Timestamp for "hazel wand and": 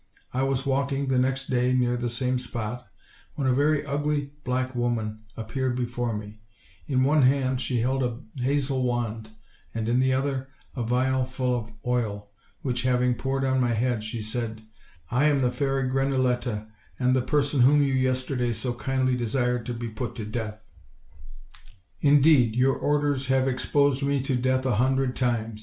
8.41-9.87